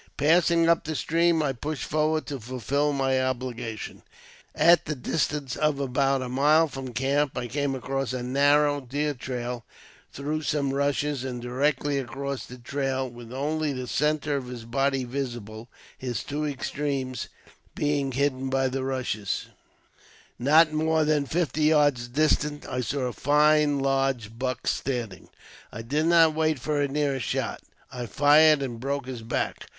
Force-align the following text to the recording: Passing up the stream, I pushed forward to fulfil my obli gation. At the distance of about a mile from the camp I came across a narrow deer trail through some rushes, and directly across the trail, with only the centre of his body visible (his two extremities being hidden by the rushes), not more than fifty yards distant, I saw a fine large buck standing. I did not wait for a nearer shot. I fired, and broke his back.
Passing 0.17 0.67
up 0.67 0.83
the 0.83 0.95
stream, 0.95 1.43
I 1.43 1.53
pushed 1.53 1.83
forward 1.83 2.25
to 2.25 2.39
fulfil 2.39 2.91
my 2.91 3.11
obli 3.19 3.55
gation. 3.55 4.01
At 4.55 4.85
the 4.85 4.95
distance 4.95 5.55
of 5.55 5.79
about 5.79 6.23
a 6.23 6.27
mile 6.27 6.67
from 6.67 6.87
the 6.87 6.91
camp 6.93 7.37
I 7.37 7.45
came 7.47 7.75
across 7.75 8.11
a 8.11 8.23
narrow 8.23 8.81
deer 8.81 9.13
trail 9.13 9.63
through 10.11 10.41
some 10.41 10.73
rushes, 10.73 11.23
and 11.23 11.39
directly 11.39 11.99
across 11.99 12.47
the 12.47 12.57
trail, 12.57 13.07
with 13.07 13.31
only 13.31 13.73
the 13.73 13.85
centre 13.85 14.35
of 14.35 14.47
his 14.47 14.65
body 14.65 15.03
visible 15.03 15.67
(his 15.99 16.23
two 16.23 16.45
extremities 16.47 17.27
being 17.75 18.13
hidden 18.13 18.49
by 18.49 18.69
the 18.69 18.83
rushes), 18.83 19.49
not 20.39 20.73
more 20.73 21.05
than 21.05 21.27
fifty 21.27 21.65
yards 21.65 22.07
distant, 22.07 22.67
I 22.67 22.81
saw 22.81 23.01
a 23.01 23.13
fine 23.13 23.77
large 23.77 24.35
buck 24.39 24.65
standing. 24.65 25.29
I 25.71 25.83
did 25.83 26.07
not 26.07 26.33
wait 26.33 26.57
for 26.57 26.81
a 26.81 26.87
nearer 26.87 27.19
shot. 27.19 27.61
I 27.91 28.07
fired, 28.07 28.63
and 28.63 28.79
broke 28.79 29.05
his 29.05 29.21
back. 29.21 29.69